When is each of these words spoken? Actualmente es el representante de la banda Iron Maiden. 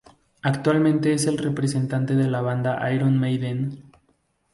Actualmente 0.41 1.13
es 1.13 1.27
el 1.27 1.37
representante 1.37 2.15
de 2.15 2.27
la 2.27 2.41
banda 2.41 2.91
Iron 2.91 3.19
Maiden. 3.19 3.83